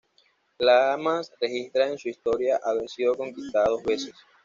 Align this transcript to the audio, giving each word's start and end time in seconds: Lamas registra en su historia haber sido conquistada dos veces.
Lamas 0.57 1.31
registra 1.39 1.87
en 1.87 1.99
su 1.99 2.09
historia 2.09 2.59
haber 2.63 2.89
sido 2.89 3.13
conquistada 3.13 3.67
dos 3.69 3.83
veces. 3.83 4.15